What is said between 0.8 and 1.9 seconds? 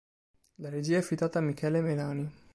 è affidata a Michele